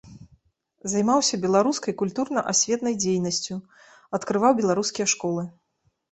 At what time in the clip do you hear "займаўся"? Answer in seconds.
0.91-1.35